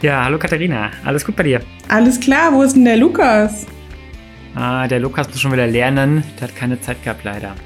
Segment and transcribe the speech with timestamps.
[0.00, 0.92] Ja, hallo Katharina.
[1.04, 1.60] Alles gut bei dir?
[1.88, 3.66] Alles klar, wo ist denn der Lukas?
[4.54, 6.22] Ah, der Lukas muss schon wieder lernen.
[6.38, 7.56] Der hat keine Zeit gehabt, leider.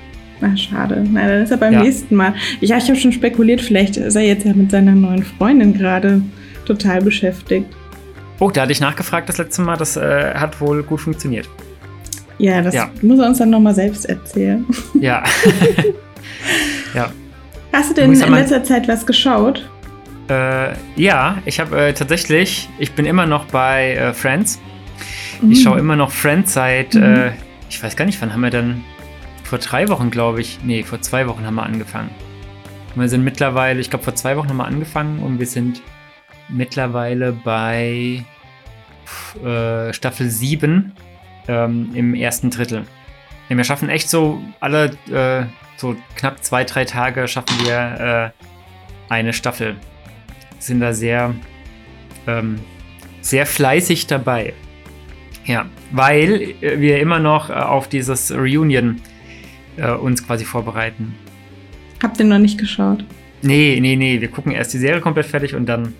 [0.40, 1.04] Ach, schade.
[1.10, 1.82] Na, dann ist er beim ja.
[1.82, 2.34] nächsten Mal.
[2.62, 6.22] Ich, ich habe schon spekuliert, vielleicht ist er jetzt ja mit seiner neuen Freundin gerade
[6.64, 7.66] total beschäftigt.
[8.38, 9.76] Oh, da hatte ich nachgefragt das letzte Mal.
[9.76, 11.46] Das äh, hat wohl gut funktioniert.
[12.38, 12.88] Ja, das ja.
[13.02, 14.64] muss er uns dann nochmal selbst erzählen.
[14.94, 15.22] Ja.
[16.94, 17.10] ja.
[17.74, 19.68] Hast du denn in letzter Zeit was geschaut?
[20.28, 24.60] Äh, ja, ich habe äh, tatsächlich, ich bin immer noch bei äh, Friends.
[25.40, 25.52] Mhm.
[25.52, 27.02] Ich schaue immer noch Friends seit, mhm.
[27.02, 27.32] Äh,
[27.68, 28.84] ich weiß gar nicht, wann haben wir dann,
[29.42, 32.10] vor drei Wochen glaube ich, nee, vor zwei Wochen haben wir angefangen.
[32.94, 35.82] Und wir sind mittlerweile, ich glaube vor zwei Wochen haben wir angefangen und wir sind
[36.48, 38.24] mittlerweile bei
[39.44, 40.92] äh, Staffel 7
[41.48, 42.84] ähm, im ersten Drittel.
[43.48, 45.44] Ja, wir schaffen echt so alle, äh,
[45.76, 48.32] so knapp zwei, drei Tage schaffen wir
[49.08, 49.76] eine Staffel
[50.66, 51.34] sind da sehr,
[52.26, 52.58] ähm,
[53.20, 54.54] sehr fleißig dabei.
[55.44, 59.00] Ja, weil wir immer noch äh, auf dieses Reunion
[59.76, 61.14] äh, uns quasi vorbereiten.
[62.02, 63.04] Habt ihr noch nicht geschaut?
[63.42, 64.20] Nee, nee, nee.
[64.20, 65.94] Wir gucken erst die Serie komplett fertig und dann.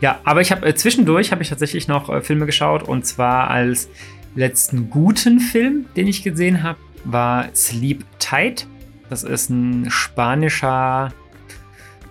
[0.00, 3.50] Ja, aber ich habe äh, zwischendurch habe ich tatsächlich noch äh, Filme geschaut und zwar
[3.50, 3.88] als
[4.34, 8.66] letzten guten Film, den ich gesehen habe, war Sleep Tight.
[9.08, 11.12] Das ist ein spanischer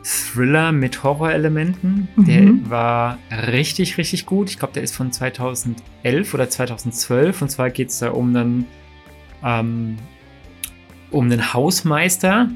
[0.06, 2.08] Thriller mit Horrorelementen.
[2.16, 2.26] Mhm.
[2.26, 3.18] Der war
[3.48, 4.52] richtig, richtig gut.
[4.52, 7.42] Ich glaube, der ist von 2011 oder 2012.
[7.42, 8.68] Und zwar geht es da um einen,
[9.44, 9.98] ähm,
[11.10, 12.50] um einen Hausmeister,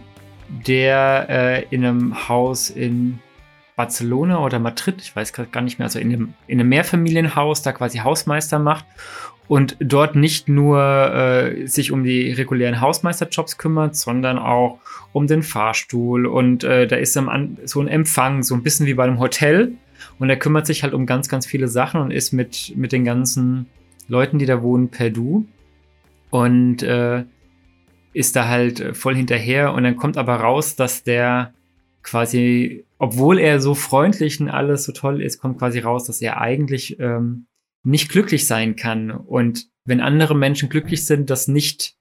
[0.67, 3.19] der äh, in einem Haus in
[3.75, 7.72] Barcelona oder Madrid, ich weiß gar nicht mehr, also in einem, in einem Mehrfamilienhaus da
[7.72, 8.86] quasi Hausmeister macht
[9.50, 14.78] und dort nicht nur äh, sich um die regulären Hausmeisterjobs kümmert, sondern auch
[15.11, 16.28] um den Fahrstuhl.
[16.28, 19.73] Und äh, da ist so ein Empfang, so ein bisschen wie bei einem Hotel.
[20.19, 23.03] Und er kümmert sich halt um ganz, ganz viele Sachen und ist mit, mit den
[23.06, 23.66] ganzen
[24.07, 25.47] Leuten, die da wohnen, per Du.
[26.29, 27.23] Und äh,
[28.13, 29.73] ist da halt voll hinterher.
[29.73, 31.56] Und dann kommt aber raus, dass der
[32.03, 36.40] quasi, obwohl er so freundlich und alles so toll ist, kommt quasi raus, dass er
[36.40, 37.47] eigentlich ähm,
[37.84, 41.95] nicht glücklich sein kann und wenn andere Menschen glücklich sind, das nicht,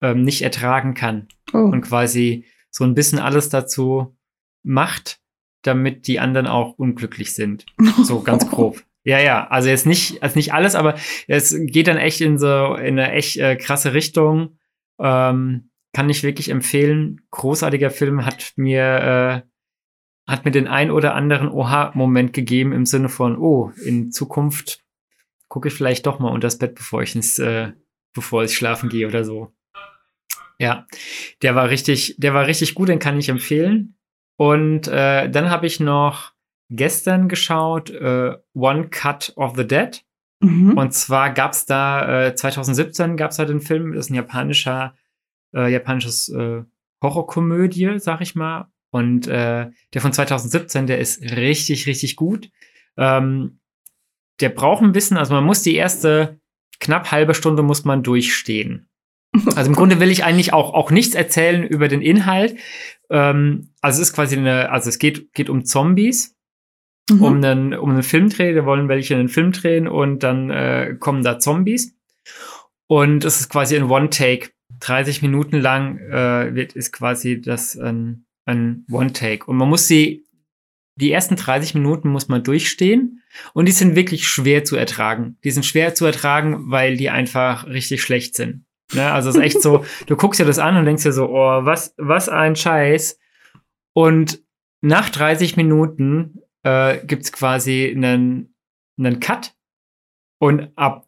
[0.00, 1.58] ähm, nicht ertragen kann oh.
[1.58, 4.16] und quasi so ein bisschen alles dazu
[4.62, 5.20] macht,
[5.62, 7.66] damit die anderen auch unglücklich sind.
[8.04, 8.82] So ganz grob.
[9.02, 10.94] Ja, ja, also jetzt nicht, also nicht alles, aber
[11.26, 14.58] es geht dann echt in so in eine echt äh, krasse Richtung.
[14.98, 17.22] Ähm, kann ich wirklich empfehlen.
[17.30, 19.50] Großartiger Film hat mir äh,
[20.30, 24.84] hat mir den ein oder anderen Oha-Moment gegeben im Sinne von, oh, in Zukunft
[25.50, 27.72] gucke ich vielleicht doch mal unter das Bett, bevor ich ins, äh,
[28.14, 29.52] bevor ich schlafen gehe oder so.
[30.58, 30.86] Ja,
[31.42, 33.96] der war richtig, der war richtig gut, den kann ich empfehlen.
[34.36, 36.32] Und äh, dann habe ich noch
[36.70, 40.02] gestern geschaut äh, One Cut of the Dead.
[40.40, 40.78] Mhm.
[40.78, 44.14] Und zwar gab es da äh, 2017 gab es da den Film, das ist ein
[44.14, 44.94] japanischer,
[45.54, 46.62] äh, japanisches äh,
[47.02, 48.70] Horrorkomödie, sag ich mal.
[48.90, 52.50] Und äh, der von 2017, der ist richtig, richtig gut.
[52.96, 53.59] Ähm,
[54.40, 56.40] der braucht ein bisschen, also man muss die erste
[56.80, 58.86] knapp halbe Stunde muss man durchstehen.
[59.54, 62.56] Also im Grunde will ich eigentlich auch, auch nichts erzählen über den Inhalt.
[63.10, 66.36] Ähm, also es ist quasi eine, also es geht, geht um Zombies,
[67.08, 67.22] mhm.
[67.22, 71.22] um, einen, um einen Filmdreh, da wollen welche einen Film drehen und dann äh, kommen
[71.22, 71.96] da Zombies.
[72.88, 74.50] Und es ist quasi ein One-Take.
[74.80, 79.44] 30 Minuten lang äh, wird, ist quasi das ein, ein One-Take.
[79.46, 80.24] Und man muss sie
[81.00, 83.22] die ersten 30 Minuten muss man durchstehen
[83.54, 85.38] und die sind wirklich schwer zu ertragen.
[85.44, 88.64] Die sind schwer zu ertragen, weil die einfach richtig schlecht sind.
[88.92, 89.10] Ne?
[89.10, 91.64] Also es ist echt so, du guckst dir das an und denkst dir so, oh,
[91.64, 93.18] was, was ein Scheiß.
[93.92, 94.42] Und
[94.80, 98.54] nach 30 Minuten äh, gibt's quasi einen,
[98.98, 99.54] einen Cut
[100.38, 101.06] und ab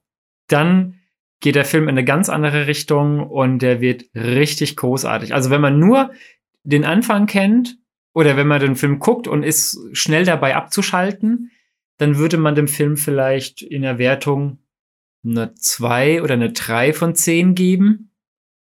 [0.48, 0.98] dann
[1.41, 5.34] geht der Film in eine ganz andere Richtung und der wird richtig großartig.
[5.34, 6.12] Also wenn man nur
[6.62, 7.78] den Anfang kennt
[8.14, 11.50] oder wenn man den Film guckt und ist schnell dabei abzuschalten,
[11.98, 14.59] dann würde man dem Film vielleicht in der Wertung
[15.24, 18.11] eine 2 oder eine 3 von 10 geben.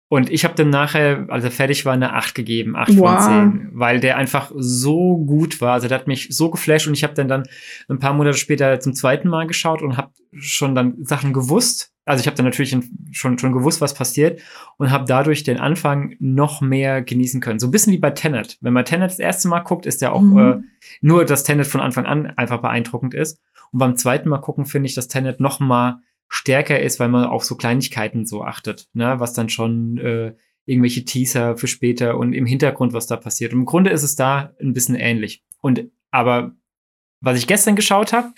[0.08, 3.24] Und ich habe dem nachher, als er fertig war, eine 8 gegeben, 8 wow.
[3.24, 5.72] von 10, weil der einfach so gut war.
[5.72, 7.42] Also der hat mich so geflasht und ich habe dann dann
[7.88, 11.92] ein paar Monate später zum zweiten Mal geschaut und habe schon dann Sachen gewusst.
[12.04, 12.76] Also ich habe dann natürlich
[13.10, 14.40] schon schon gewusst, was passiert
[14.76, 17.58] und habe dadurch den Anfang noch mehr genießen können.
[17.58, 18.58] So ein bisschen wie bei Tenet.
[18.60, 20.38] Wenn man Tenet das erste Mal guckt, ist ja auch mhm.
[20.38, 20.56] äh,
[21.00, 23.40] nur, dass Tenet von Anfang an einfach beeindruckend ist.
[23.72, 27.24] Und beim zweiten Mal gucken finde ich, dass Tenet noch mal stärker ist, weil man
[27.24, 29.18] auf so Kleinigkeiten so achtet, ne?
[29.18, 30.34] was dann schon äh,
[30.64, 33.52] irgendwelche Teaser für später und im Hintergrund, was da passiert.
[33.52, 35.44] Und im Grunde ist es da ein bisschen ähnlich.
[35.60, 36.52] Und aber
[37.20, 38.32] was ich gestern geschaut habe,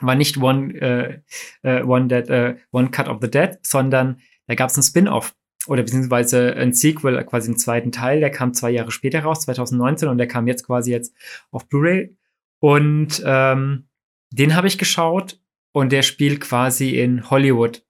[0.00, 1.20] war nicht One, äh,
[1.62, 5.34] äh, One, Dead, äh, One Cut of the Dead, sondern da gab es ein Spin-off
[5.66, 10.08] oder beziehungsweise ein Sequel, quasi einen zweiten Teil, der kam zwei Jahre später raus, 2019,
[10.08, 11.14] und der kam jetzt quasi jetzt
[11.50, 12.16] auf Blu-ray.
[12.58, 13.88] Und ähm,
[14.30, 15.38] den habe ich geschaut
[15.72, 17.84] und der spielt quasi in Hollywood.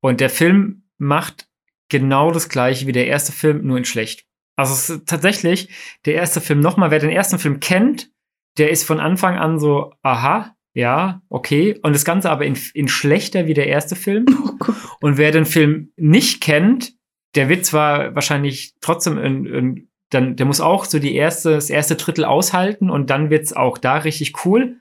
[0.00, 1.48] Und der Film macht
[1.88, 4.26] genau das gleiche wie der erste Film, nur in schlecht.
[4.56, 5.68] Also es ist tatsächlich
[6.04, 8.10] der erste Film nochmal, wer den ersten Film kennt,
[8.58, 11.78] der ist von Anfang an so, aha, ja, okay.
[11.82, 14.26] Und das Ganze aber in, in schlechter wie der erste Film.
[14.68, 16.94] Oh und wer den Film nicht kennt,
[17.34, 21.68] der wird zwar wahrscheinlich trotzdem in, in, dann, der muss auch so die erste, das
[21.68, 24.76] erste Drittel aushalten und dann wird's auch da richtig cool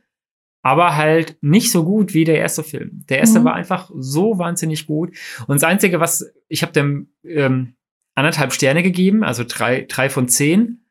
[0.65, 3.03] aber halt nicht so gut wie der erste Film.
[3.07, 3.43] Der erste mhm.
[3.43, 5.15] war einfach so wahnsinnig gut.
[5.45, 7.75] Und das Einzige, was ich habe dem ähm,
[8.15, 10.83] anderthalb Sterne gegeben, also drei, drei von zehn,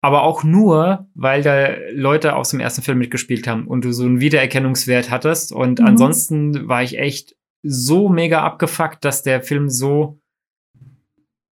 [0.00, 4.04] aber auch nur, weil da Leute aus dem ersten Film mitgespielt haben und du so
[4.04, 5.52] einen Wiedererkennungswert hattest.
[5.52, 5.86] Und mhm.
[5.86, 10.18] ansonsten war ich echt so mega abgefuckt, dass der Film so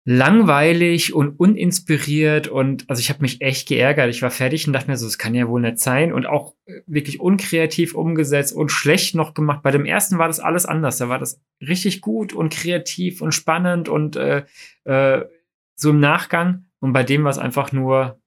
[0.05, 4.09] langweilig und uninspiriert und also ich habe mich echt geärgert.
[4.09, 6.55] Ich war fertig und dachte mir so, das kann ja wohl nicht sein und auch
[6.65, 9.63] äh, wirklich unkreativ umgesetzt und schlecht noch gemacht.
[9.63, 10.97] Bei dem ersten war das alles anders.
[10.97, 14.43] Da war das richtig gut und kreativ und spannend und äh,
[14.83, 15.21] äh,
[15.75, 18.19] so im Nachgang und bei dem war es einfach nur.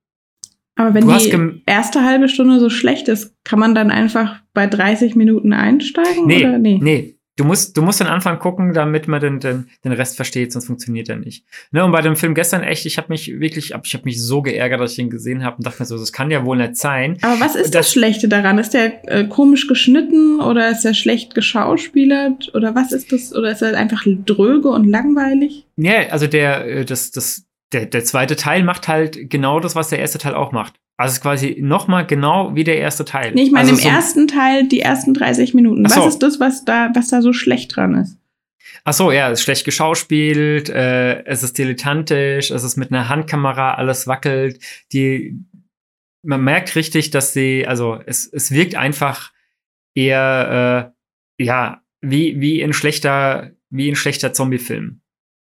[0.76, 5.14] Aber wenn die erste halbe Stunde so schlecht ist, kann man dann einfach bei 30
[5.14, 6.26] Minuten einsteigen?
[6.26, 6.58] Nee, oder?
[6.58, 7.15] nee, nee.
[7.36, 10.66] Du musst, du musst den Anfang gucken, damit man den, den, den Rest versteht, sonst
[10.66, 11.44] funktioniert er nicht.
[11.70, 14.40] Ne, und bei dem Film gestern echt, ich habe mich wirklich, ich habe mich so
[14.40, 16.76] geärgert, dass ich ihn gesehen habe und dachte mir so, das kann ja wohl nicht
[16.76, 17.18] sein.
[17.20, 18.58] Aber was ist das, das Schlechte daran?
[18.58, 23.34] Ist der äh, komisch geschnitten oder ist er schlecht geschauspielert oder was ist das?
[23.34, 25.66] Oder ist er einfach dröge und langweilig?
[25.76, 29.90] Ja, also der, äh, das, das, der, der zweite Teil macht halt genau das, was
[29.90, 30.74] der erste Teil auch macht.
[30.96, 33.32] Also es ist quasi nochmal genau wie der erste Teil.
[33.34, 35.86] Nee, ich meine also im so ersten Teil die ersten 30 Minuten.
[35.88, 36.00] So.
[36.00, 38.18] Was ist das, was da, was da so schlecht dran ist?
[38.84, 43.08] Ach so, ja, es ist schlecht geschauspielt, äh, es ist dilettantisch, es ist mit einer
[43.08, 44.60] Handkamera, alles wackelt.
[44.92, 45.36] Die,
[46.22, 49.32] man merkt richtig, dass sie, also es, es wirkt einfach
[49.94, 50.92] eher,
[51.38, 55.00] äh, ja, wie, wie in schlechter, wie in schlechter Zombie-Film.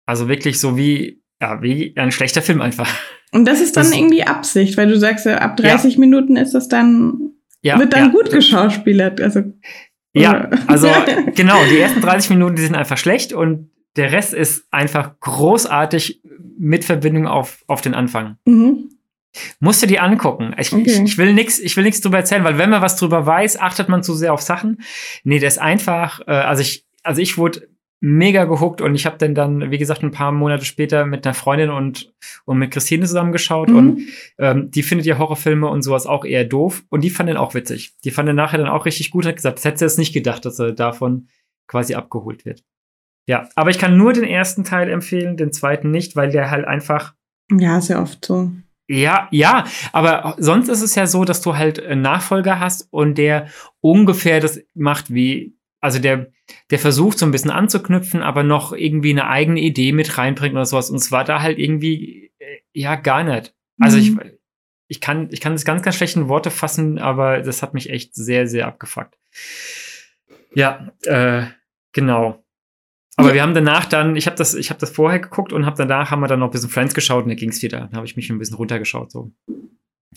[0.06, 2.88] Also wirklich so wie, ja, wie ein schlechter Film einfach.
[3.32, 6.00] Und das ist dann das, irgendwie Absicht, weil du sagst, ab 30 ja.
[6.00, 7.32] Minuten ist das dann,
[7.62, 8.10] ja, wird dann ja.
[8.10, 9.20] gut geschauspielert.
[9.20, 9.42] Also,
[10.12, 10.88] ja, also
[11.34, 16.22] genau, die ersten 30 Minuten, die sind einfach schlecht und der Rest ist einfach großartig
[16.58, 18.36] mit Verbindung auf, auf den Anfang.
[18.44, 18.90] Mhm.
[19.60, 20.54] Musst du dir angucken.
[20.58, 20.84] Ich, okay.
[20.86, 23.60] ich, ich will nichts, ich will nichts drüber erzählen, weil wenn man was drüber weiß,
[23.60, 24.80] achtet man zu sehr auf Sachen.
[25.24, 27.68] Nee, das ist einfach, äh, also ich, also ich wurde
[28.00, 31.34] mega gehuckt und ich habe dann dann, wie gesagt, ein paar Monate später mit einer
[31.34, 32.12] Freundin und,
[32.44, 33.76] und mit Christine zusammengeschaut mhm.
[33.76, 34.00] und
[34.38, 37.54] ähm, die findet ja Horrorfilme und sowas auch eher doof und die fand den auch
[37.54, 37.94] witzig.
[38.04, 39.98] Die fand den nachher dann auch richtig gut und hat gesagt, das hätte sie jetzt
[39.98, 41.28] nicht gedacht, dass er davon
[41.68, 42.62] quasi abgeholt wird.
[43.28, 46.66] Ja, aber ich kann nur den ersten Teil empfehlen, den zweiten nicht, weil der halt
[46.66, 47.14] einfach.
[47.50, 48.52] Ja, sehr oft so.
[48.88, 53.18] Ja, ja, aber sonst ist es ja so, dass du halt einen Nachfolger hast und
[53.18, 53.48] der
[53.80, 55.55] ungefähr das macht wie,
[55.86, 56.32] also der,
[56.72, 60.66] der versucht so ein bisschen anzuknüpfen, aber noch irgendwie eine eigene Idee mit reinbringt oder
[60.66, 60.90] sowas.
[60.90, 63.54] Und es war da halt irgendwie, äh, ja, gar nicht.
[63.78, 64.02] Also mhm.
[64.02, 64.32] ich,
[64.88, 67.88] ich kann, ich kann das ganz, ganz schlecht in Worte fassen, aber das hat mich
[67.88, 69.16] echt sehr, sehr abgefuckt.
[70.56, 71.44] Ja, äh,
[71.92, 72.44] genau.
[73.16, 73.34] Aber ja.
[73.34, 76.10] wir haben danach dann, ich habe das, ich habe das vorher geguckt und habe danach
[76.10, 77.78] haben wir dann noch ein bisschen Friends geschaut und da ging es wieder.
[77.78, 79.30] Dann habe ich mich ein bisschen runtergeschaut so.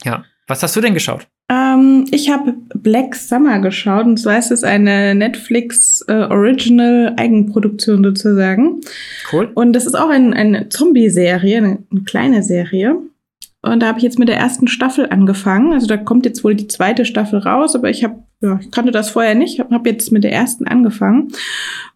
[0.04, 0.24] Ja.
[0.48, 1.28] Was hast du denn geschaut?
[1.48, 8.04] Ähm, ich habe Black Summer geschaut und zwar ist es eine Netflix äh, Original Eigenproduktion
[8.04, 8.82] sozusagen.
[9.32, 9.52] Cool.
[9.54, 12.96] Und das ist auch ein, eine Zombie-Serie, eine, eine kleine Serie.
[13.62, 15.74] Und da habe ich jetzt mit der ersten Staffel angefangen.
[15.74, 18.92] Also da kommt jetzt wohl die zweite Staffel raus, aber ich habe, ja, ich kannte
[18.92, 21.30] das vorher nicht, habe hab jetzt mit der ersten angefangen.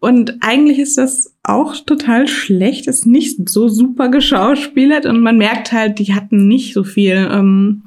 [0.00, 5.72] Und eigentlich ist das auch total schlecht, ist nicht so super geschauspielert und man merkt
[5.72, 7.84] halt, die hatten nicht so viel ähm,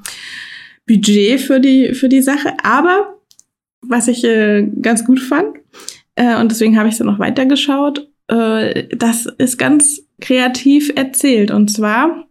[0.86, 2.54] Budget für die, für die Sache.
[2.64, 3.14] Aber
[3.80, 5.56] was ich äh, ganz gut fand,
[6.16, 11.52] äh, und deswegen habe ich es dann noch weitergeschaut, äh, das ist ganz kreativ erzählt.
[11.52, 12.26] Und zwar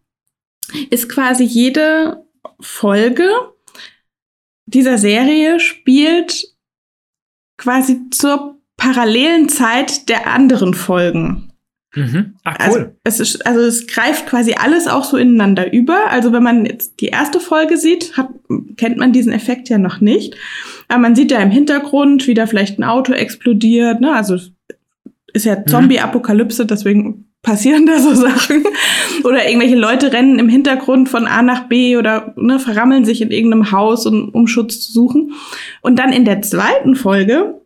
[0.89, 2.25] ist quasi jede
[2.59, 3.29] Folge
[4.67, 6.45] dieser Serie spielt
[7.57, 11.51] quasi zur parallelen Zeit der anderen Folgen.
[11.95, 12.35] Mhm.
[12.43, 12.95] Ach, also, cool.
[13.03, 16.11] Also es, ist, also es greift quasi alles auch so ineinander über.
[16.11, 18.29] Also wenn man jetzt die erste Folge sieht, hat,
[18.75, 20.35] kennt man diesen Effekt ja noch nicht.
[20.89, 23.99] Aber man sieht ja im Hintergrund, wie da vielleicht ein Auto explodiert.
[23.99, 24.13] Ne?
[24.13, 24.37] Also
[25.33, 25.67] ist ja mhm.
[25.67, 28.63] Zombie-Apokalypse, deswegen passieren da so Sachen.
[29.23, 33.31] oder irgendwelche Leute rennen im Hintergrund von A nach B oder ne, verrammeln sich in
[33.31, 35.33] irgendeinem Haus, um, um Schutz zu suchen.
[35.81, 37.61] Und dann in der zweiten Folge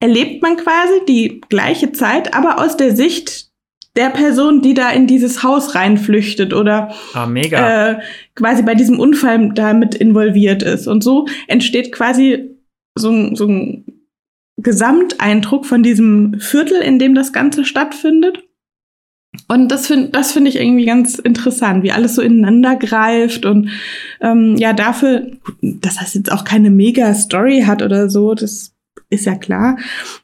[0.00, 3.48] erlebt man quasi die gleiche Zeit, aber aus der Sicht
[3.96, 7.28] der Person, die da in dieses Haus reinflüchtet oder ah.
[7.34, 8.00] Äh,
[8.36, 10.86] quasi bei diesem Unfall damit involviert ist.
[10.86, 12.56] Und so entsteht quasi
[12.96, 13.84] so, ein, so ein
[14.56, 18.44] Gesamteindruck von diesem Viertel, in dem das Ganze stattfindet.
[19.46, 23.68] Und das finde das finde ich irgendwie ganz interessant, wie alles so ineinander greift und
[24.20, 25.26] ähm, ja, dafür,
[25.60, 28.74] dass das jetzt auch keine Mega-Story hat oder so, das
[29.10, 29.78] ist ja klar.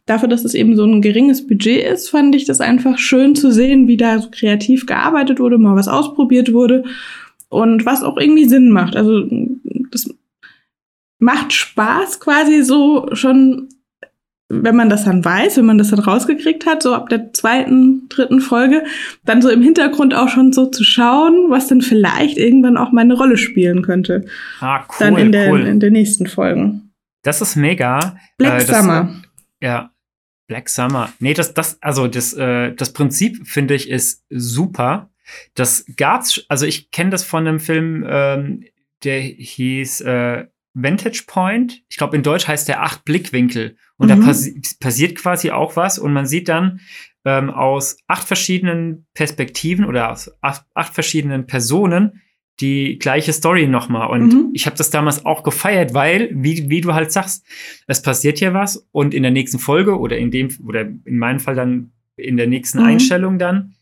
[0.06, 3.50] Dafür, dass es eben so ein geringes Budget ist, fand ich das einfach schön zu
[3.50, 6.84] sehen, wie da so kreativ gearbeitet wurde, mal was ausprobiert wurde
[7.48, 8.96] und was auch irgendwie Sinn macht.
[8.96, 9.26] Also
[9.90, 10.10] das
[11.18, 13.68] macht Spaß quasi so schon,
[14.62, 18.08] wenn man das dann weiß, wenn man das dann rausgekriegt hat, so ab der zweiten,
[18.08, 18.84] dritten Folge,
[19.24, 23.00] dann so im Hintergrund auch schon so zu schauen, was dann vielleicht irgendwann auch mal
[23.00, 24.26] eine Rolle spielen könnte.
[24.60, 25.66] Ah, cool, dann in der, cool.
[25.66, 26.92] in der nächsten Folgen.
[27.22, 28.16] Das ist mega.
[28.38, 29.22] Black äh, das, Summer.
[29.60, 29.90] Ja,
[30.46, 31.12] Black Summer.
[31.18, 35.10] Nee, das, das, also das, äh, das Prinzip finde ich ist super.
[35.54, 38.64] Das gab's, also ich kenne das von einem Film, ähm,
[39.04, 41.82] der hieß äh, Vantage Point.
[41.88, 43.76] Ich glaube, in Deutsch heißt der Acht Blickwinkel.
[43.96, 44.20] Und mhm.
[44.20, 46.80] da passi passiert quasi auch was und man sieht dann
[47.24, 52.20] ähm, aus acht verschiedenen Perspektiven oder aus acht, acht verschiedenen Personen
[52.60, 54.10] die gleiche Story nochmal.
[54.10, 54.50] Und mhm.
[54.52, 57.44] ich habe das damals auch gefeiert, weil, wie, wie du halt sagst,
[57.86, 61.40] es passiert hier was und in der nächsten Folge oder in dem, oder in meinem
[61.40, 62.86] Fall dann in der nächsten mhm.
[62.86, 63.74] Einstellung dann,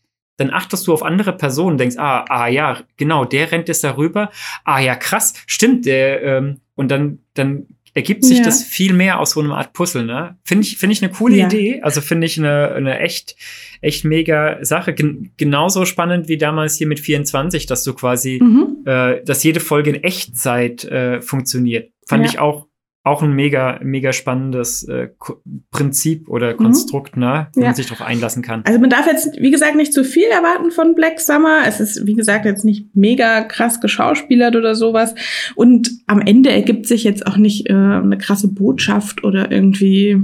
[0.43, 4.29] dann achtest du auf andere Personen, denkst, ah, ah ja, genau, der rennt jetzt darüber.
[4.63, 8.43] Ah ja, krass, stimmt, der, ähm, und dann, dann ergibt sich ja.
[8.43, 10.37] das viel mehr aus so einer Art Puzzle, ne?
[10.43, 11.45] Finde ich, finde ich eine coole ja.
[11.45, 11.81] Idee.
[11.81, 13.35] Also finde ich eine, eine echt,
[13.81, 14.93] echt mega Sache.
[14.93, 18.83] Gen genauso spannend wie damals hier mit 24, dass du quasi, mhm.
[18.85, 21.91] äh, dass jede Folge in Echtzeit äh, funktioniert.
[22.07, 22.29] Fand ja.
[22.31, 22.67] ich auch
[23.05, 25.09] auch ein mega, mega spannendes äh,
[25.71, 26.57] Prinzip oder mhm.
[26.57, 27.23] Konstrukt, mhm.
[27.23, 27.67] ne, wo ja.
[27.67, 28.61] man sich darauf einlassen kann.
[28.65, 31.63] Also man darf jetzt, wie gesagt, nicht zu viel erwarten von Black Summer.
[31.67, 35.15] Es ist, wie gesagt, jetzt nicht mega krass geschauspielert oder sowas.
[35.55, 40.21] Und am Ende ergibt sich jetzt auch nicht äh, eine krasse Botschaft oder irgendwie,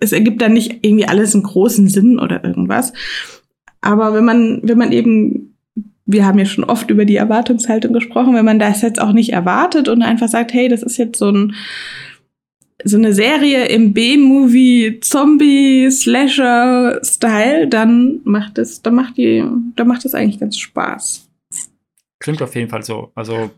[0.00, 2.92] es ergibt dann nicht irgendwie alles einen großen Sinn oder irgendwas.
[3.80, 5.47] Aber wenn man, wenn man eben
[6.08, 9.32] wir haben ja schon oft über die Erwartungshaltung gesprochen, wenn man das jetzt auch nicht
[9.32, 11.54] erwartet und einfach sagt, hey, das ist jetzt so ein
[12.84, 19.88] so eine Serie im B-Movie Zombie Slasher Style, dann macht es, dann macht die, dann
[19.88, 21.28] macht es eigentlich ganz Spaß.
[22.20, 23.10] Klingt auf jeden Fall so.
[23.14, 23.50] Also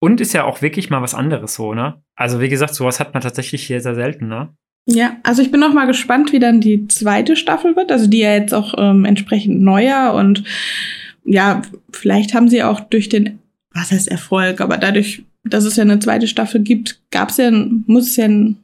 [0.00, 2.02] und ist ja auch wirklich mal was anderes so, ne?
[2.16, 4.48] Also wie gesagt, sowas hat man tatsächlich hier sehr selten, ne?
[4.86, 8.20] Ja, also ich bin noch mal gespannt, wie dann die zweite Staffel wird, also die
[8.20, 10.42] ja jetzt auch ähm, entsprechend neuer und
[11.24, 11.62] ja,
[11.92, 13.38] vielleicht haben sie auch durch den,
[13.72, 17.50] was heißt Erfolg, aber dadurch, dass es ja eine zweite Staffel gibt, gab es ja,
[17.50, 18.58] muss es ja einen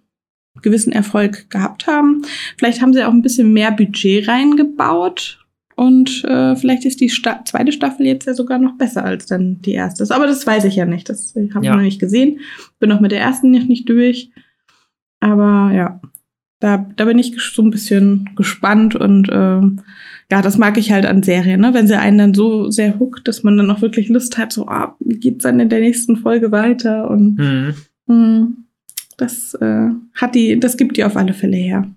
[0.63, 2.23] gewissen Erfolg gehabt haben.
[2.59, 5.45] Vielleicht haben sie auch ein bisschen mehr Budget reingebaut
[5.77, 9.61] und äh, vielleicht ist die Sta zweite Staffel jetzt ja sogar noch besser als dann
[9.61, 10.07] die erste.
[10.15, 11.09] Aber das weiß ich ja nicht.
[11.11, 11.77] Das habe ich ja.
[11.77, 12.41] noch nicht gesehen.
[12.79, 14.31] Bin auch mit der ersten nicht, nicht durch.
[15.21, 16.01] Aber ja,
[16.61, 19.61] da, da bin ich so ein bisschen gespannt und äh,
[20.31, 21.73] ja, das mag ich halt an Serien, ne?
[21.73, 24.67] wenn sie einen dann so sehr hookt, dass man dann auch wirklich Lust hat, so,
[24.67, 27.09] ah, wie geht's dann in der nächsten Folge weiter?
[27.09, 27.75] Und mhm.
[28.07, 28.57] mh, hm,
[29.17, 31.89] das äh, hat die, das gibt die auf alle Fälle her.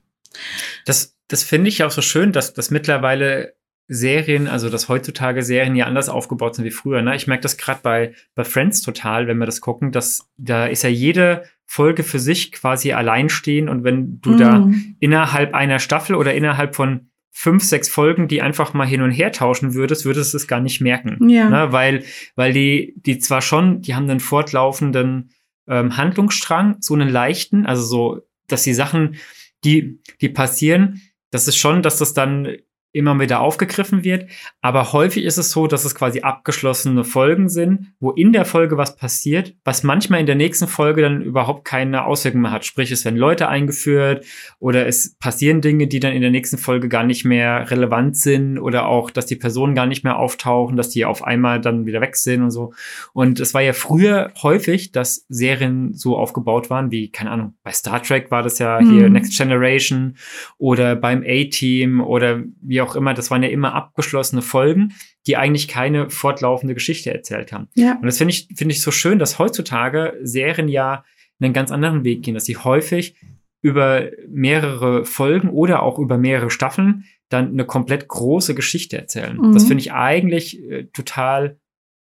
[0.85, 3.55] Das, das finde ich auch so schön, dass, dass mittlerweile
[3.87, 7.01] Serien, also dass heutzutage Serien ja anders aufgebaut sind wie früher.
[7.01, 7.15] Ne?
[7.15, 10.83] Ich merke das gerade bei, bei Friends total, wenn wir das gucken, dass da ist
[10.83, 14.37] ja jede Folge für sich quasi alleinstehen und wenn du mm.
[14.37, 14.95] da mhm.
[14.99, 19.31] innerhalb einer Staffel oder innerhalb von fünf, sechs Folgen, die einfach mal hin und her
[19.31, 21.29] tauschen würdest, würdest du es gar nicht merken.
[21.29, 21.49] Ja.
[21.49, 21.71] Ne?
[21.71, 22.03] Weil,
[22.35, 25.31] weil die, die zwar schon, die haben einen fortlaufenden
[25.67, 29.15] ähm, Handlungsstrang, so einen leichten, also so, dass die Sachen,
[29.63, 32.57] die, die passieren, das ist schon, dass das dann
[32.91, 34.29] immer wieder aufgegriffen wird.
[34.61, 38.77] Aber häufig ist es so, dass es quasi abgeschlossene Folgen sind, wo in der Folge
[38.77, 42.65] was passiert, was manchmal in der nächsten Folge dann überhaupt keine Auswirkungen mehr hat.
[42.65, 44.25] Sprich, es werden Leute eingeführt
[44.59, 48.57] oder es passieren Dinge, die dann in der nächsten Folge gar nicht mehr relevant sind
[48.57, 52.01] oder auch, dass die Personen gar nicht mehr auftauchen, dass die auf einmal dann wieder
[52.01, 52.73] weg sind und so.
[53.13, 57.71] Und es war ja früher häufig, dass Serien so aufgebaut waren, wie, keine Ahnung, bei
[57.71, 58.91] Star Trek war das ja mhm.
[58.91, 60.15] hier Next Generation
[60.57, 64.93] oder beim A-Team oder wie wie auch immer, das waren ja immer abgeschlossene Folgen,
[65.27, 67.67] die eigentlich keine fortlaufende Geschichte erzählt haben.
[67.75, 67.95] Ja.
[67.95, 71.03] Und das finde ich, finde ich so schön, dass heutzutage Serien ja
[71.41, 73.15] einen ganz anderen Weg gehen, dass sie häufig
[73.61, 79.37] über mehrere Folgen oder auch über mehrere Staffeln dann eine komplett große Geschichte erzählen.
[79.37, 79.53] Mhm.
[79.53, 81.59] Das finde ich eigentlich äh, total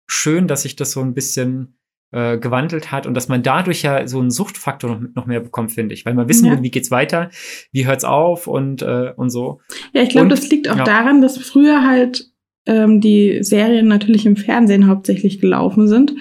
[0.07, 1.77] schön, dass sich das so ein bisschen
[2.13, 5.71] äh, gewandelt hat und dass man dadurch ja so einen Suchtfaktor noch, noch mehr bekommt,
[5.71, 6.05] finde ich.
[6.05, 6.51] Weil man wissen ja.
[6.51, 7.29] will, wie geht's weiter,
[7.71, 9.59] wie hört's auf und, äh, und so.
[9.93, 10.83] Ja, ich glaube, das liegt auch ja.
[10.83, 12.29] daran, dass früher halt
[12.65, 16.13] ähm, die Serien natürlich im Fernsehen hauptsächlich gelaufen sind.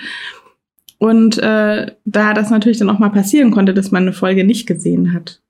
[0.99, 4.67] Und äh, da das natürlich dann auch mal passieren konnte, dass man eine Folge nicht
[4.67, 5.43] gesehen hat.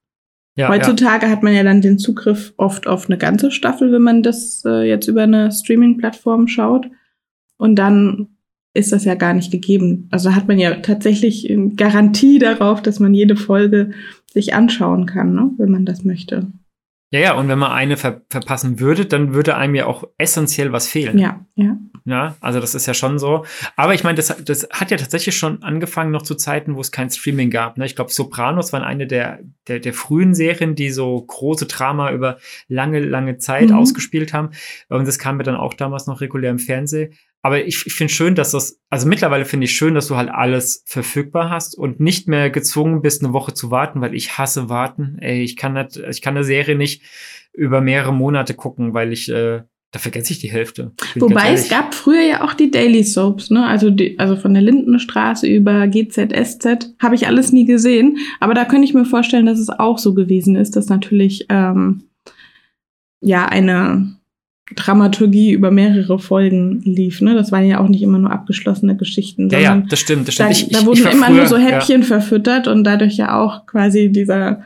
[0.57, 1.33] Ja, Heutzutage ja.
[1.33, 4.89] hat man ja dann den Zugriff oft auf eine ganze Staffel, wenn man das äh,
[4.89, 6.87] jetzt über eine Streaming-Plattform schaut.
[7.59, 8.32] Und dann
[8.75, 10.09] ist das ja gar nicht gegeben.
[10.11, 13.93] Also hat man ja tatsächlich Garantie darauf, dass man jede Folge
[14.33, 16.51] sich anschauen kann, ne, wenn man das möchte.
[17.11, 20.73] Ja, ja, und wenn man eine ver verpassen würde, dann würde einem ja auch essentiell
[20.73, 21.19] was fehlen.
[21.19, 21.77] Ja, ja.
[22.05, 23.45] Ja, also das ist ja schon so.
[23.77, 26.91] Aber ich meine, das, das hat ja tatsächlich schon angefangen noch zu Zeiten, wo es
[26.91, 27.79] kein Streaming gab.
[27.79, 27.87] Ne?
[27.87, 29.39] Ich glaube, Sopranos waren eine der,
[29.69, 33.77] der, der frühen Serien, die so große Drama über lange, lange Zeit mhm.
[33.77, 34.51] ausgespielt haben.
[34.89, 37.13] Und das kam mir dann auch damals noch regulär im Fernsehen.
[37.43, 40.31] Aber ich, ich finde schön, dass das, also mittlerweile finde ich schön, dass du halt
[40.31, 44.69] alles verfügbar hast und nicht mehr gezwungen bist, eine Woche zu warten, weil ich hasse
[44.69, 45.19] warten.
[45.21, 47.03] Ey, ich kann nicht, ich kann eine Serie nicht
[47.53, 50.93] über mehrere Monate gucken, weil ich, äh, da vergesse ich die Hälfte.
[51.17, 53.67] Wobei es gab früher ja auch die Daily Soaps, ne?
[53.67, 58.19] Also die, also von der Lindenstraße über GZSZ habe ich alles nie gesehen.
[58.39, 62.05] Aber da könnte ich mir vorstellen, dass es auch so gewesen ist, dass natürlich ähm,
[63.21, 64.17] ja eine
[64.75, 67.21] Dramaturgie über mehrere Folgen lief.
[67.21, 67.35] Ne?
[67.35, 69.49] Das waren ja auch nicht immer nur abgeschlossene Geschichten.
[69.51, 70.29] Ja, ja, das stimmt.
[70.29, 70.51] Das stimmt.
[70.51, 72.07] Da, ich, da wurden immer früher, nur so Häppchen ja.
[72.07, 74.63] verfüttert und dadurch ja auch quasi dieser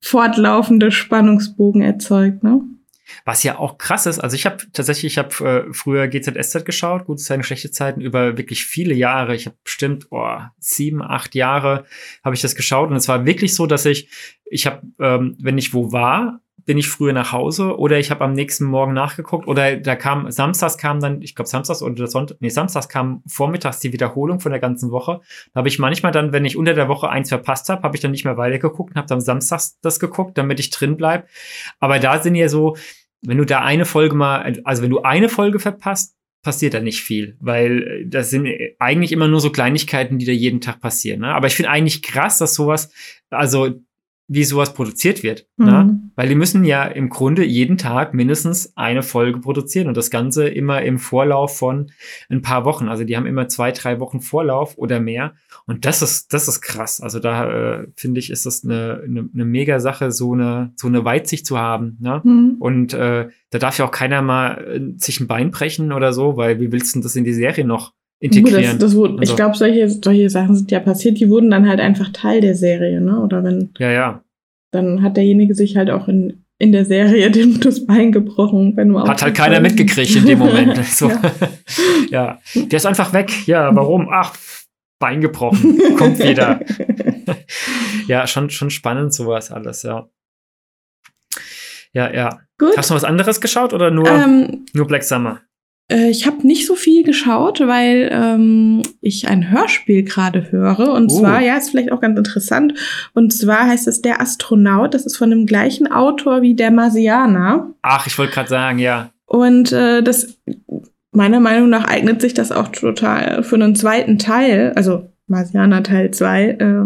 [0.00, 2.42] fortlaufende Spannungsbogen erzeugt.
[2.42, 2.60] Ne?
[3.24, 7.06] Was ja auch krass ist, also ich habe tatsächlich, ich habe äh, früher GZSZ geschaut,
[7.06, 9.34] gute Zeiten, schlechte Zeiten, über wirklich viele Jahre.
[9.34, 11.86] Ich habe bestimmt oh, sieben, acht Jahre
[12.24, 14.08] habe ich das geschaut und es war wirklich so, dass ich,
[14.44, 18.24] ich habe, ähm, wenn ich wo war, bin ich früher nach Hause oder ich habe
[18.24, 22.38] am nächsten Morgen nachgeguckt oder da kam, samstags kam dann, ich glaube samstags oder Sonntag,
[22.40, 25.20] nee, samstags kam vormittags die Wiederholung von der ganzen Woche.
[25.54, 28.02] Da habe ich manchmal dann, wenn ich unter der Woche eins verpasst habe, habe ich
[28.02, 31.28] dann nicht mehr weitergeguckt und habe dann samstags das geguckt, damit ich drin bleib.
[31.78, 32.76] Aber da sind ja so,
[33.22, 37.02] wenn du da eine Folge mal, also wenn du eine Folge verpasst, passiert da nicht
[37.02, 38.48] viel, weil das sind
[38.78, 41.20] eigentlich immer nur so Kleinigkeiten, die da jeden Tag passieren.
[41.20, 41.34] Ne?
[41.34, 42.92] Aber ich finde eigentlich krass, dass sowas,
[43.30, 43.80] also
[44.28, 45.46] wie sowas produziert wird.
[45.56, 45.66] Mhm.
[45.66, 46.00] Ne?
[46.16, 50.48] Weil die müssen ja im Grunde jeden Tag mindestens eine Folge produzieren und das Ganze
[50.48, 51.90] immer im Vorlauf von
[52.28, 52.88] ein paar Wochen.
[52.88, 55.34] Also die haben immer zwei, drei Wochen Vorlauf oder mehr.
[55.66, 57.00] Und das ist, das ist krass.
[57.00, 60.88] Also da äh, finde ich, ist das eine, eine, eine mega Sache, so eine, so
[60.88, 61.96] eine Weitsicht zu haben.
[62.00, 62.20] Ne?
[62.24, 62.56] Mhm.
[62.58, 66.36] Und äh, da darf ja auch keiner mal äh, sich ein Bein brechen oder so,
[66.36, 68.78] weil wie willst du das in die Serie noch integrieren.
[68.78, 71.80] Das, das wurde, ich glaube, solche, solche Sachen sind ja passiert, die wurden dann halt
[71.80, 73.20] einfach Teil der Serie, ne?
[73.20, 73.70] Oder wenn.
[73.78, 74.22] Ja, ja.
[74.72, 78.88] Dann hat derjenige sich halt auch in, in der Serie dem das Bein gebrochen, wenn
[78.88, 80.84] du Hat halt keiner mitgekriegt in dem Moment.
[80.84, 81.08] so.
[81.10, 81.20] ja.
[82.10, 82.38] ja.
[82.54, 83.46] Der ist einfach weg.
[83.46, 84.08] Ja, warum?
[84.10, 84.34] Ach,
[84.98, 85.78] Bein gebrochen.
[85.98, 86.60] Kommt wieder.
[88.06, 90.08] ja, schon, schon spannend sowas alles, ja.
[91.92, 92.40] Ja, ja.
[92.58, 92.76] Gut.
[92.76, 95.42] Hast du noch was anderes geschaut oder nur, ähm, nur Black Summer?
[95.88, 100.92] Äh, ich habe nicht so viel geschaut, weil ähm, ich ein Hörspiel gerade höre.
[100.92, 101.18] Und uh.
[101.18, 102.74] zwar, ja, ist vielleicht auch ganz interessant.
[103.14, 104.94] Und zwar heißt es Der Astronaut.
[104.94, 107.70] Das ist von dem gleichen Autor wie Der Marsianer.
[107.82, 109.10] Ach, ich wollte gerade sagen, ja.
[109.26, 110.38] Und äh, das,
[111.12, 114.72] meiner Meinung nach, eignet sich das auch total für einen zweiten Teil.
[114.76, 116.44] Also Marsianer Teil 2.
[116.48, 116.84] Äh,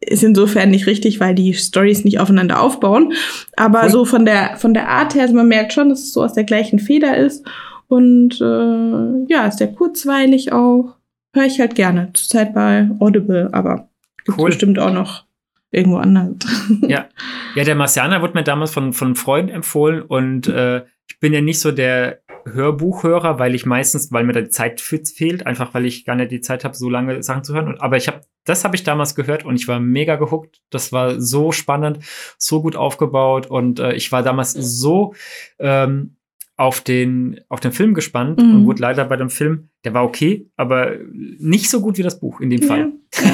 [0.00, 3.12] ist insofern nicht richtig, weil die Stories nicht aufeinander aufbauen.
[3.56, 3.90] Aber cool.
[3.90, 6.34] so von der, von der Art her, also man merkt schon, dass es so aus
[6.34, 7.44] der gleichen Feder ist.
[7.88, 10.96] Und äh, ja, ist sehr kurzweilig auch.
[11.34, 12.10] Höre ich halt gerne.
[12.14, 13.88] Zurzeit bei Audible, aber
[14.24, 14.46] gibt cool.
[14.46, 15.24] bestimmt auch noch
[15.70, 16.36] irgendwo anders.
[16.82, 17.08] ja.
[17.54, 21.40] ja, der Marcianer wurde mir damals von, von Freunden empfohlen und äh, ich bin ja
[21.40, 25.86] nicht so der Hörbuchhörer, weil ich meistens, weil mir da die Zeit fehlt, einfach weil
[25.86, 27.68] ich gar nicht die Zeit habe, so lange Sachen zu hören.
[27.68, 30.60] Und, aber ich habe, das habe ich damals gehört und ich war mega gehuckt.
[30.70, 32.00] Das war so spannend,
[32.38, 35.14] so gut aufgebaut und äh, ich war damals so
[35.58, 36.16] ähm,
[36.56, 38.54] auf den, auf den Film gespannt mhm.
[38.54, 42.20] und wurde leider bei dem Film, der war okay, aber nicht so gut wie das
[42.20, 42.92] Buch in dem Fall.
[43.20, 43.30] Ja,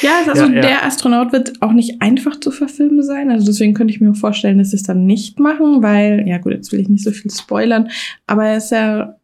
[0.00, 3.30] ja also ja, der Astronaut wird auch nicht einfach zu verfilmen sein.
[3.30, 6.52] Also deswegen könnte ich mir vorstellen, dass sie es dann nicht machen, weil, ja gut,
[6.52, 7.90] jetzt will ich nicht so viel spoilern,
[8.26, 9.16] aber er ist ja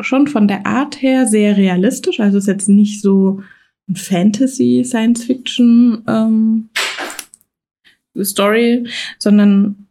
[0.00, 2.20] schon von der Art her sehr realistisch.
[2.20, 3.42] Also ist jetzt nicht so
[3.88, 6.68] ein Fantasy, Science Fiction ähm,
[8.22, 8.86] Story,
[9.18, 9.87] sondern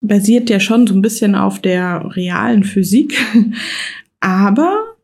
[0.00, 3.18] basiert ja schon so ein bisschen auf der realen Physik.
[4.20, 4.96] Aber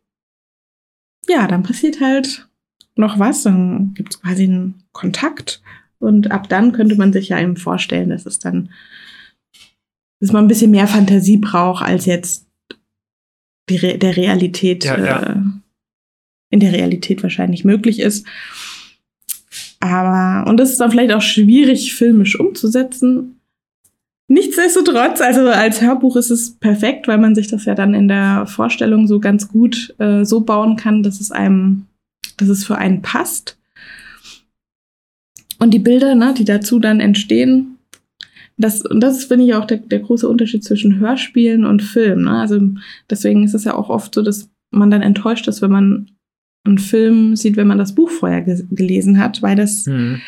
[1.28, 2.48] ja, dann passiert halt
[2.94, 5.62] noch was, dann gibt es quasi einen Kontakt
[5.98, 8.70] und ab dann könnte man sich ja eben vorstellen, dass es dann
[10.20, 12.46] dass man ein bisschen mehr Fantasie braucht, als jetzt
[13.68, 15.22] die Re der Realität, Ja, ja.
[15.32, 15.36] Äh,
[16.48, 18.26] in der Realität wahrscheinlich möglich ist.
[19.80, 23.35] Aber, und das ist dann vielleicht auch schwierig, filmisch umzusetzen.
[24.28, 28.46] Nichtsdestotrotz, also als Hörbuch ist es perfekt, weil man sich das ja dann in der
[28.46, 31.86] Vorstellung so ganz gut äh, so bauen kann, dass es einem,
[32.36, 33.56] dass es für einen passt.
[35.58, 37.78] Und die Bilder, ne, die dazu dann entstehen,
[38.58, 42.22] das, und das finde ich auch der, der große Unterschied zwischen Hörspielen und Film.
[42.22, 42.32] Ne?
[42.38, 42.60] Also
[43.10, 46.10] deswegen ist es ja auch oft so, dass man dann enttäuscht ist, wenn man
[46.64, 50.20] einen Film sieht, wenn man das Buch vorher ge gelesen hat, weil das Mhm.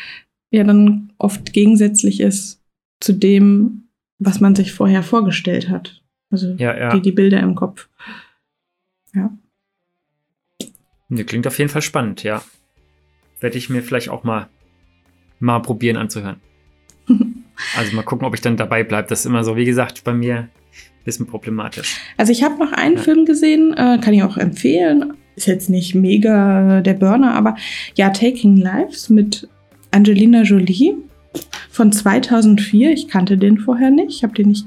[0.51, 2.61] ja dann oft gegensätzlich ist
[3.01, 3.88] zu dem,
[4.19, 6.01] was man sich vorher vorgestellt hat.
[6.29, 6.89] Also Ja, ja.
[6.93, 7.87] die, die Bilder im Kopf.
[11.11, 12.43] Nee, klingt auf jeden Fall spannend, ja.
[13.39, 14.47] Werde ich mir vielleicht auch mal,
[15.39, 16.37] mal probieren anzuhören.
[17.75, 19.09] Also mal gucken, ob ich dann dabei bleibe.
[19.09, 20.49] Das ist immer so, wie gesagt, bei mir ein
[21.03, 21.97] bisschen problematisch.
[22.15, 23.01] Also ich habe noch einen Ja.
[23.01, 25.13] Film gesehen, äh, kann ich auch empfehlen.
[25.35, 27.57] Ist jetzt nicht mega der Burner, aber
[27.95, 29.49] ja, Taking Lives mit
[29.91, 30.95] Angelina Jolie
[31.71, 32.91] von 2004.
[32.91, 34.09] Ich kannte den vorher nicht.
[34.09, 34.65] Ich habe den nicht,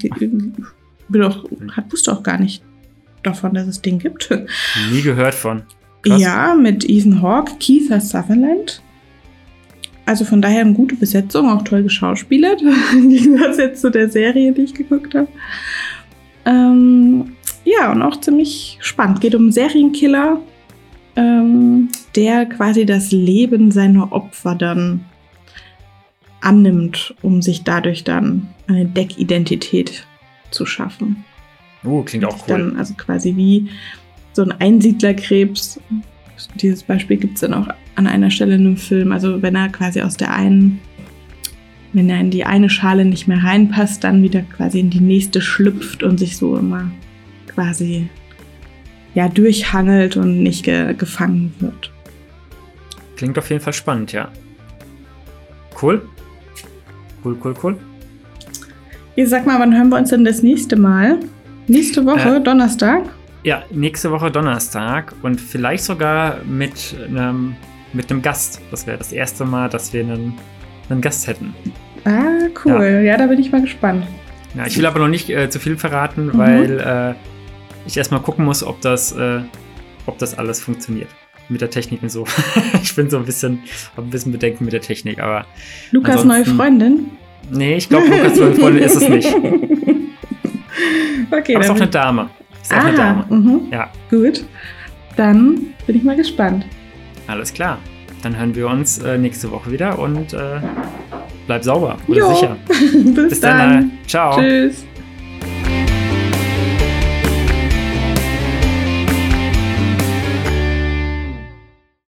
[1.08, 1.44] bin auch,
[1.90, 2.62] wusste auch gar nicht
[3.22, 4.30] davon, dass es den gibt.
[4.92, 5.62] Nie gehört von.
[6.02, 6.20] Krass.
[6.20, 8.82] Ja, mit Ethan Hawke, Keith Sutherland.
[10.04, 12.62] Also von daher eine gute Besetzung, auch toll geschauspielert.
[12.92, 15.28] Im Gegensatz jetzt zu der Serie, die ich geguckt habe.
[16.44, 19.20] Ähm, ja, und auch ziemlich spannend.
[19.20, 20.40] Geht um einen Serienkiller,
[21.14, 25.04] ähm, der quasi das Leben seiner Opfer dann
[26.42, 30.06] annimmt, um sich dadurch dann eine Deckidentität
[30.50, 31.24] zu schaffen.
[31.84, 32.58] Uh, klingt auch cool.
[32.58, 33.68] Dann also quasi wie
[34.32, 35.80] so ein Einsiedlerkrebs.
[36.56, 39.12] Dieses Beispiel gibt es dann auch an einer Stelle in einem Film.
[39.12, 40.80] Also wenn er quasi aus der einen,
[41.92, 45.40] wenn er in die eine Schale nicht mehr reinpasst, dann wieder quasi in die nächste
[45.40, 46.90] schlüpft und sich so immer
[47.48, 48.08] quasi
[49.14, 51.92] ja durchhangelt und nicht ge gefangen wird.
[53.16, 54.30] Klingt auf jeden Fall spannend, ja.
[55.80, 56.02] Cool.
[57.24, 57.76] Cool, cool, cool.
[59.16, 61.18] Ihr sag mal, wann hören wir uns denn das nächste Mal?
[61.68, 63.04] Nächste Woche, Äh, Donnerstag?
[63.44, 67.54] Ja, nächste Woche Donnerstag und vielleicht sogar mit einem,
[67.92, 68.60] mit einem Gast.
[68.70, 70.34] Das wäre das erste Mal, dass wir einen,
[70.88, 71.54] einen Gast hätten.
[72.04, 73.02] Ah, cool.
[73.04, 73.16] Ja.
[73.16, 74.04] da bin ich mal gespannt.
[74.54, 76.38] Ja, ich will aber noch nicht äh, zu viel verraten, Mhm.
[76.38, 77.14] weil äh,
[77.86, 79.40] ich erstmal gucken muss, ob das, äh,
[80.06, 81.08] ob das alles funktioniert.
[81.48, 82.24] Mit der Technik und so.
[82.82, 83.60] ich bin so ein bisschen,
[83.96, 85.44] hab ein bisschen Bedenken mit der Technik, aber
[85.90, 87.10] Lukas neue Freundin?
[87.50, 89.28] nee, ich glaube, Lukas meine Freundin ist es nicht.
[91.30, 92.30] okay, Aber es ist auch eine Dame.
[92.62, 93.60] Ist auch eine Dame.
[93.70, 94.44] Ja, Gut.
[95.16, 96.64] Dann bin ich mal gespannt.
[97.26, 97.78] alles klar.
[98.22, 100.60] Dann hören wir uns äh, nächste Woche wieder und äh,
[101.46, 101.98] bleib sauber.
[102.06, 102.56] Oder sicher.
[102.68, 103.58] Bis, Bis dann.
[103.58, 103.90] dann.
[104.06, 104.38] Ciao.
[104.38, 104.86] Tschüss.